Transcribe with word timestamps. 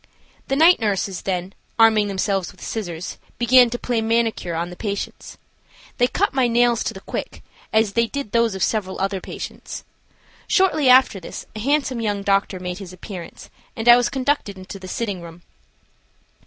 The 0.47 0.55
night 0.55 0.79
nurses 0.79 1.21
then, 1.21 1.53
arming 1.77 2.07
themselves 2.07 2.51
with 2.51 2.63
scissors, 2.63 3.19
began 3.37 3.69
to 3.69 3.77
play 3.77 4.01
manicure 4.01 4.55
on 4.55 4.71
the 4.71 4.75
patients. 4.75 5.37
They 5.99 6.07
cut 6.07 6.33
my 6.33 6.47
nails 6.47 6.83
to 6.85 6.95
the 6.95 7.01
quick, 7.01 7.43
as 7.71 7.93
they 7.93 8.07
did 8.07 8.31
those 8.31 8.55
of 8.55 8.63
several 8.63 8.95
of 8.95 9.11
the 9.11 9.17
other 9.17 9.21
patients. 9.21 9.83
Shortly 10.47 10.89
after 10.89 11.19
this 11.19 11.45
a 11.55 11.59
handsome 11.59 12.01
young 12.01 12.23
doctor 12.23 12.59
made 12.59 12.79
his 12.79 12.93
appearance 12.93 13.51
and 13.75 13.87
I 13.87 13.95
was 13.95 14.09
conducted 14.09 14.57
into 14.57 14.79
the 14.79 14.87
sitting 14.87 15.21
room. 15.21 15.43